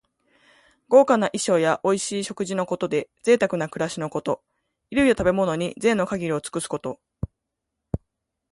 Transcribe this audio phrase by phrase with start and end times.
[0.89, 4.41] 豪華な衣装やおいしい食事のことで、ぜいたくな暮らしのこと。
[4.89, 6.99] 衣類や食べ物に、ぜいの限りを尽くすこと。